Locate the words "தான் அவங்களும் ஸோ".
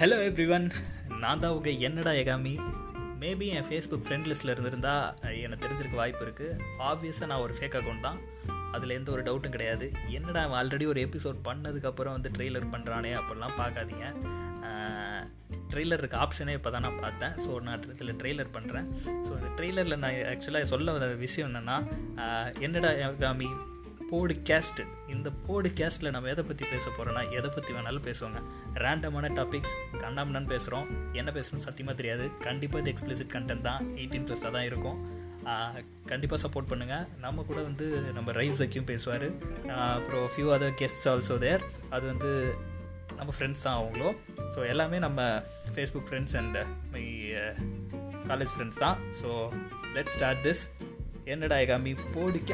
43.66-44.60